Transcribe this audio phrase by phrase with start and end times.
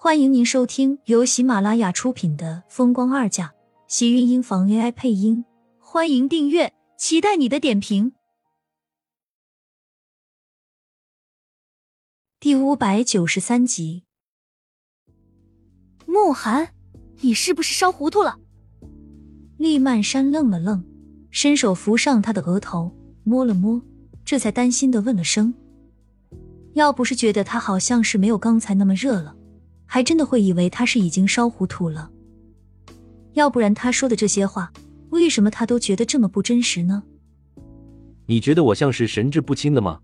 [0.00, 3.46] 欢迎您收听由喜马拉雅出品的《风光二嫁》，
[3.88, 5.44] 喜运音房 AI 配音。
[5.80, 8.12] 欢迎订阅，期待你的点评。
[12.38, 14.04] 第五百九十三集，
[16.06, 16.72] 慕寒，
[17.22, 18.38] 你是不是烧糊涂了？
[19.56, 20.84] 厉曼山愣了愣，
[21.32, 23.82] 伸手扶上他的额头，摸了摸，
[24.24, 25.52] 这才担心的问了声
[26.74, 29.34] ：“要不是觉得他好像是没有刚才那么热了。”
[29.90, 32.10] 还真的会以为他是已经烧糊涂了，
[33.32, 34.70] 要不然他说的这些话，
[35.08, 37.02] 为什么他都觉得这么不真实呢？
[38.26, 40.00] 你觉得我像是神志不清的吗？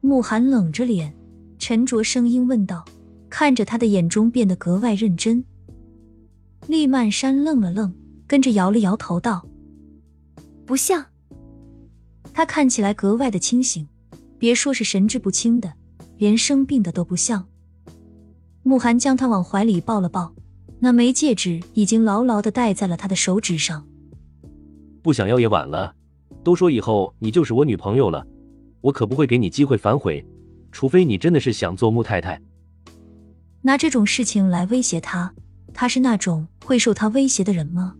[0.00, 1.12] 慕寒冷着脸，
[1.58, 2.84] 沉着声音问道，
[3.28, 5.44] 看着他的眼中变得格外认真。
[6.68, 7.92] 厉曼山愣了愣，
[8.28, 9.44] 跟着摇了摇头道
[10.64, 11.04] ：“不像。”
[12.32, 13.88] 他看起来格外的清醒，
[14.38, 15.72] 别说是神志不清的，
[16.18, 17.44] 连生病的都不像。
[18.62, 20.32] 慕寒将他往怀里抱了抱，
[20.78, 23.86] 那枚戒指已经牢牢的戴在了他的手指上。
[25.02, 25.94] 不想要也晚了，
[26.44, 28.24] 都说以后你就是我女朋友了，
[28.80, 30.24] 我可不会给你机会反悔，
[30.70, 32.40] 除非你真的是想做穆太太。
[33.62, 35.32] 拿这种事情来威胁他，
[35.74, 37.94] 他是那种会受他威胁的人吗？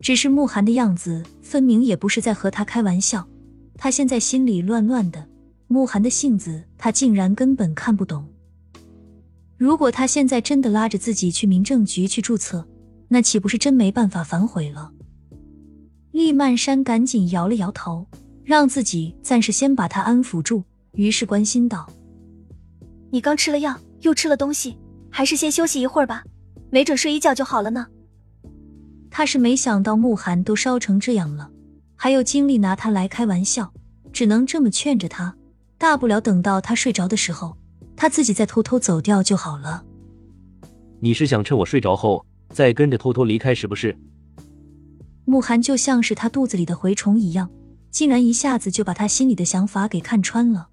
[0.00, 3.28] 只是慕寒的样子，分明也不是在和他开玩笑。
[3.76, 5.26] 他现在心里乱乱的，
[5.66, 8.26] 慕寒的性子，他竟然根本看不懂。
[9.60, 12.66] 如果他现在真的拉着自己去民政局去注册，
[13.08, 14.90] 那岂不是真没办法反悔了？
[16.12, 18.06] 厉曼山赶紧摇了摇头，
[18.42, 21.86] 让自己暂时先把他安抚住，于是关心道
[23.12, 24.78] ：“你刚吃了药，又吃了东西，
[25.10, 26.24] 还是先休息一会儿吧，
[26.70, 27.86] 没准睡一觉就好了呢。”
[29.12, 31.50] 他是没想到慕寒都烧成这样了，
[31.96, 33.70] 还有精力拿他来开玩笑，
[34.10, 35.36] 只能这么劝着他，
[35.76, 37.54] 大不了等到他睡着的时候。
[38.00, 39.84] 他自己再偷偷走掉就好了。
[41.00, 43.94] 你是想趁我睡着后再跟着偷偷离开是不是？
[45.26, 47.50] 慕寒就像是他肚子里的蛔虫一样，
[47.90, 50.70] 竟然一下子就把他心里的想法给看穿了。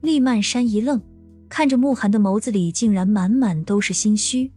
[0.00, 1.02] 厉曼山一愣，
[1.50, 4.50] 看着慕寒的眸子里竟然满满都是心虚。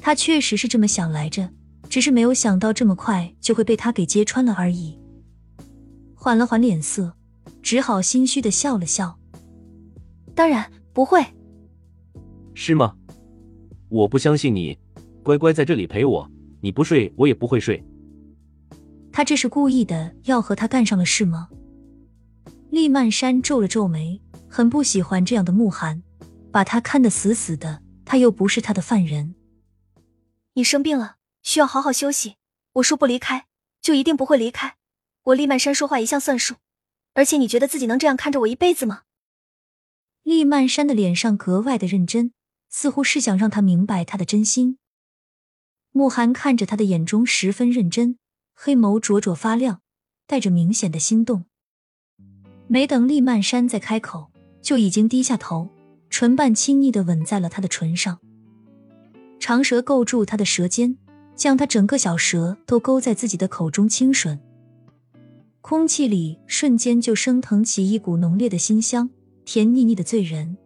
[0.00, 1.50] 他确实是这么想来着，
[1.90, 4.96] 只是没有想到这么快就会被他给揭穿了而已。
[6.14, 7.16] 缓了缓脸色，
[7.60, 9.18] 只好心虚的笑了笑。
[10.36, 11.24] 当然不会，
[12.54, 12.94] 是吗？
[13.88, 14.78] 我不相信你，
[15.22, 16.30] 乖乖在这里陪我，
[16.60, 17.82] 你不睡我也不会睡。
[19.10, 21.48] 他这是故意的，要和他干上了是吗？
[22.68, 26.02] 厉曼山皱了皱眉，很不喜欢这样的慕寒，
[26.52, 29.34] 把他看得死死的，他又不是他的犯人。
[30.52, 32.34] 你生病了，需要好好休息。
[32.74, 33.46] 我说不离开，
[33.80, 34.74] 就一定不会离开。
[35.24, 36.56] 我厉曼山说话一向算数，
[37.14, 39.04] 而且你觉得自己能这样看着我一辈子吗？
[40.26, 42.32] 厉曼山的脸上格外的认真，
[42.68, 44.76] 似乎是想让他明白他的真心。
[45.92, 48.18] 慕寒看着他的眼中十分认真，
[48.52, 49.82] 黑眸灼灼发亮，
[50.26, 51.44] 带着明显的心动。
[52.66, 55.70] 没等厉曼山再开口，就已经低下头，
[56.10, 58.18] 唇瓣亲昵的吻在了他的唇上，
[59.38, 60.98] 长舌勾住他的舌尖，
[61.36, 64.40] 将他整个小舌都勾在自己的口中轻吮。
[65.60, 69.10] 空气里瞬间就升腾起一股浓烈的馨香。
[69.46, 70.56] 甜腻腻的醉人，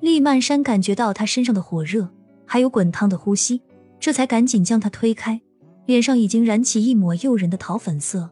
[0.00, 2.08] 厉曼山感觉到他身上的火热，
[2.46, 3.60] 还有滚烫的呼吸，
[4.00, 5.38] 这才赶紧将他推开，
[5.84, 8.30] 脸上已经燃起一抹诱人的桃粉色。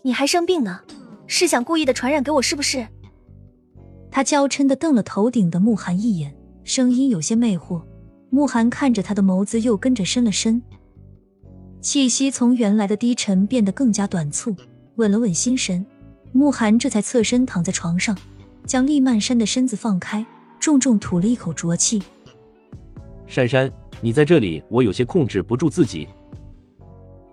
[0.00, 0.80] 你还生病呢，
[1.26, 2.88] 是想故意的传染给我是不是？
[4.10, 6.34] 他娇嗔的瞪了头顶的慕寒一眼，
[6.64, 7.82] 声音有些魅惑。
[8.30, 10.62] 慕寒看着他的眸子又跟着深了深，
[11.82, 14.56] 气息从原来的低沉变得更加短促，
[14.94, 15.84] 稳了稳心神。
[16.36, 18.14] 慕寒这才侧身躺在床上，
[18.66, 20.24] 将厉曼山的身子放开，
[20.60, 22.02] 重重吐了一口浊气。
[23.26, 26.06] 珊珊，你在这里，我有些控制不住自己。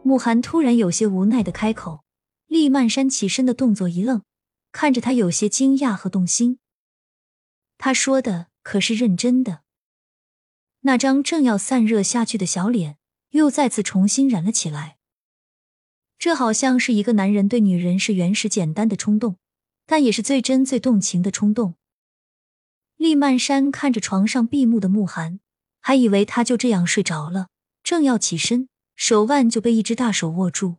[0.03, 2.05] 慕寒突然有些无奈的开口，
[2.47, 4.21] 厉曼山起身的动作一愣，
[4.71, 6.59] 看着他有些惊讶和动心。
[7.77, 9.63] 他说的可是认真的？
[10.81, 12.95] 那张正要散热下去的小脸，
[13.31, 14.95] 又再次重新燃了起来。
[16.23, 19.35] 这好像是一个男人对女人是原始简单的冲动，
[19.85, 21.75] 但也是最真最动情的冲动。
[22.95, 25.41] 厉曼山看着床上闭目的慕寒，
[25.81, 27.49] 还以为他就这样睡着了，
[27.83, 30.77] 正要起身，手腕就被一只大手握住。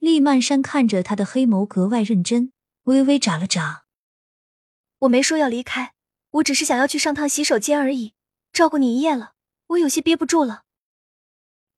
[0.00, 2.50] 厉曼山看着他的黑眸格外认真，
[2.82, 3.84] 微微眨了眨。
[4.98, 5.92] 我没说要离开，
[6.30, 8.14] 我只是想要去上趟洗手间而已，
[8.52, 9.34] 照顾你一夜了，
[9.68, 10.64] 我有些憋不住了。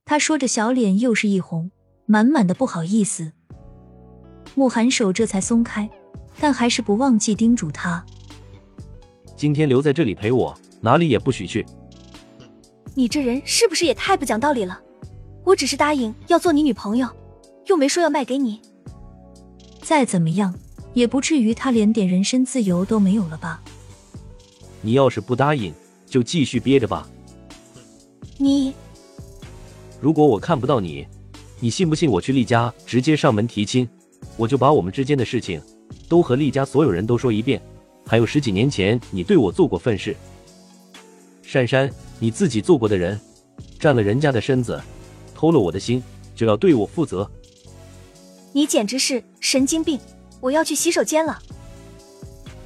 [0.06, 1.70] 他说着，小脸又是一红。
[2.10, 3.30] 满满的不好意思，
[4.56, 5.88] 慕寒手这才松开，
[6.40, 8.04] 但还是不忘记叮嘱他：
[9.36, 11.64] 今天留在这里陪我，哪里也不许去。
[12.94, 14.80] 你这人是不是也太不讲道理了？
[15.44, 17.06] 我只是答应要做你女朋友，
[17.66, 18.60] 又没说要卖给你。
[19.80, 20.52] 再怎么样，
[20.94, 23.62] 也不至于他连点人身自由都没有了吧？
[24.82, 25.72] 你要是不答应，
[26.06, 27.08] 就继续憋着吧。
[28.36, 28.74] 你，
[30.00, 31.06] 如果我看不到你，
[31.62, 33.86] 你信不信我去厉家直接上门提亲？
[34.38, 35.60] 我就把我们之间的事情
[36.08, 37.60] 都和厉家所有人都说一遍，
[38.06, 40.16] 还有十几年前你对我做过分事。
[41.42, 43.20] 珊珊，你自己做过的人，
[43.78, 44.80] 占了人家的身子，
[45.34, 46.02] 偷了我的心，
[46.34, 47.30] 就要对我负责。
[48.52, 50.00] 你简直是神经病！
[50.40, 51.38] 我要去洗手间了。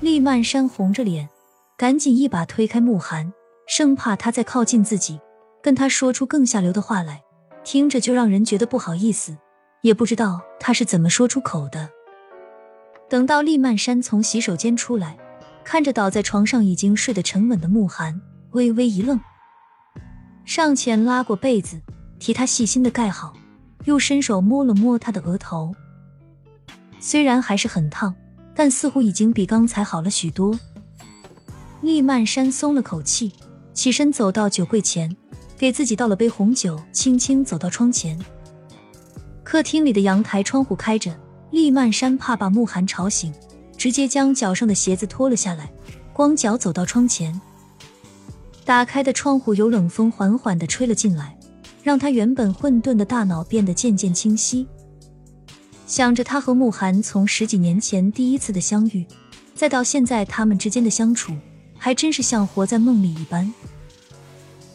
[0.00, 1.28] 厉曼山红着脸，
[1.76, 3.32] 赶紧一把推开慕寒，
[3.66, 5.18] 生怕他再靠近自己，
[5.60, 7.22] 跟他说出更下流的话来，
[7.64, 9.36] 听着就让人觉得不好意思。
[9.80, 11.90] 也不知道他是怎么说出口的。
[13.06, 15.18] 等到厉曼山从洗手间出来，
[15.62, 18.18] 看着倒在床上已经睡得沉稳的慕寒，
[18.52, 19.20] 微微一愣，
[20.46, 21.78] 上前拉过被子，
[22.18, 23.34] 替他细心的盖好，
[23.84, 25.74] 又伸手摸了摸他的额头。
[26.98, 28.14] 虽然还是很烫，
[28.54, 30.58] 但似乎已经比刚才好了许多。
[31.82, 33.30] 厉曼山松了口气，
[33.74, 35.14] 起身走到酒柜前，
[35.64, 38.18] 给自己倒了杯红酒，轻轻走到窗前。
[39.42, 41.18] 客厅里的阳台窗户开着，
[41.52, 43.32] 厉曼山怕把慕寒吵醒，
[43.74, 45.72] 直接将脚上的鞋子脱了下来，
[46.12, 47.40] 光脚走到窗前。
[48.66, 51.34] 打开的窗户有冷风缓缓的吹了进来，
[51.82, 54.66] 让他原本混沌的大脑变得渐渐清晰。
[55.86, 59.06] 想着他和慕寒从十几年前第一次的相遇，
[59.54, 61.32] 再到现在他们之间的相处，
[61.78, 63.50] 还真是像活在梦里一般。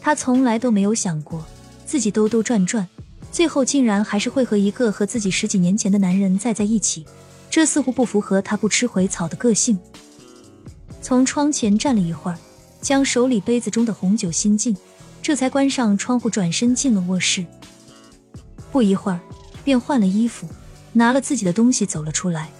[0.00, 1.44] 他从来都没有想过
[1.84, 2.88] 自己兜兜转转。
[3.32, 7.06] 最后竟然还是会和一个和自己十几年前的男人再在一起，
[7.48, 9.78] 这似乎不符合他不吃回草的个性。
[11.00, 12.38] 从窗前站了一会儿，
[12.80, 14.76] 将手里杯子中的红酒心尽，
[15.22, 17.46] 这才关上窗户，转身进了卧室。
[18.72, 19.20] 不一会儿，
[19.62, 20.48] 便换了衣服，
[20.92, 22.50] 拿了自己的东西走了出来。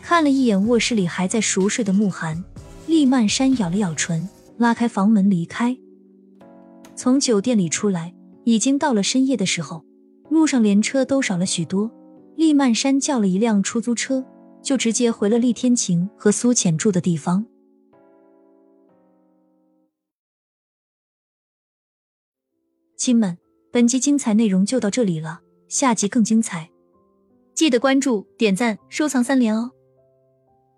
[0.00, 2.42] 看了一眼卧室里还在熟睡的慕寒，
[2.86, 5.76] 厉曼山咬了咬唇，拉开房门离开。
[7.00, 8.14] 从酒店里出来。
[8.44, 9.82] 已经到了深夜的时候，
[10.28, 11.90] 路上连车都少了许多。
[12.36, 14.22] 厉曼山叫了一辆出租车，
[14.62, 17.46] 就直接回了厉天晴和苏浅住的地方。
[22.96, 23.38] 亲们，
[23.72, 26.70] 本集精彩内容就到这里了，下集更精彩，
[27.54, 29.70] 记得关注、点赞、收藏三连哦！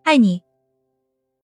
[0.05, 0.43] 爱你。